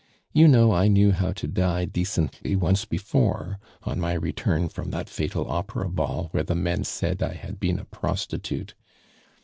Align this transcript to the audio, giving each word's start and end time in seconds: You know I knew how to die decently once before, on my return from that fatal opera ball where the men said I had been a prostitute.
You 0.33 0.47
know 0.47 0.71
I 0.73 0.87
knew 0.87 1.11
how 1.11 1.31
to 1.33 1.47
die 1.47 1.85
decently 1.85 2.55
once 2.55 2.85
before, 2.85 3.59
on 3.83 3.99
my 3.99 4.13
return 4.13 4.67
from 4.67 4.89
that 4.89 5.07
fatal 5.07 5.47
opera 5.47 5.89
ball 5.89 6.29
where 6.31 6.41
the 6.41 6.55
men 6.55 6.85
said 6.85 7.21
I 7.21 7.33
had 7.35 7.59
been 7.59 7.77
a 7.77 7.85
prostitute. 7.85 8.73